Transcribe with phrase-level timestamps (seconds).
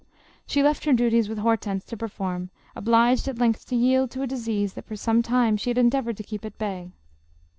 [0.47, 4.25] She left her duties with Hortense to perform, obliged at length to yield to a
[4.25, 6.89] disease that for some time she had endeavored to keep at bay.